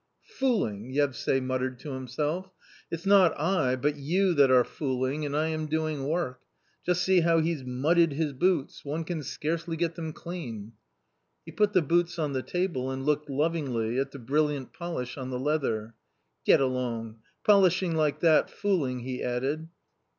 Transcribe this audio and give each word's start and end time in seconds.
"Fooling!" 0.39 0.91
Yevsay 0.95 1.39
muttered 1.43 1.77
to 1.77 1.91
himself;" 1.91 2.49
it's 2.91 3.05
not 3.05 3.39
I 3.39 3.75
but 3.75 3.97
you 3.97 4.33
that 4.33 4.49
are 4.49 4.63
fooling, 4.63 5.27
and 5.27 5.37
I 5.37 5.49
am 5.49 5.67
doing 5.67 6.07
work. 6.07 6.41
Just 6.83 7.03
see 7.03 7.19
how 7.19 7.37
he's 7.39 7.63
mudded 7.63 8.13
his 8.13 8.33
boots, 8.33 8.83
one 8.83 9.03
can 9.03 9.21
scarcely 9.21 9.77
get 9.77 9.93
them 9.93 10.11
clean." 10.11 10.71
He 11.45 11.51
put 11.51 11.73
the 11.73 11.83
boots 11.83 12.17
on 12.17 12.33
the 12.33 12.41
table 12.41 12.89
and 12.89 13.05
looked 13.05 13.29
lovingly 13.29 13.99
at 13.99 14.09
the 14.09 14.17
brilliant 14.17 14.73
polish 14.73 15.19
on 15.19 15.29
the 15.29 15.37
leather." 15.37 15.93
Get 16.47 16.59
along! 16.59 17.17
polishing 17.43 17.93
like 17.93 18.21
that 18.21 18.49
fooling!" 18.49 19.01
he 19.01 19.21
added. 19.21 19.69